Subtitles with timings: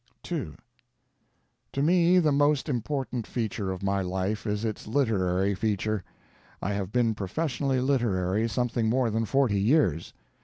[0.31, 0.53] II
[1.73, 6.03] To me, the most important feature of my life is its literary feature.
[6.59, 10.11] I have been professionally literary something more than forty years.